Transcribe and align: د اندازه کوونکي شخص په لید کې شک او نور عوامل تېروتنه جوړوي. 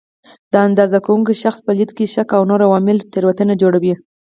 د 0.51 0.53
اندازه 0.67 0.97
کوونکي 1.05 1.35
شخص 1.43 1.59
په 1.65 1.71
لید 1.77 1.91
کې 1.97 2.05
شک 2.13 2.29
او 2.37 2.43
نور 2.49 2.59
عوامل 2.67 2.97
تېروتنه 3.13 3.53
جوړوي. 3.61 3.93